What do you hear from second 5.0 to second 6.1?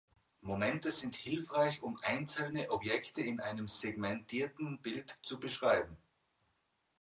zu beschreiben.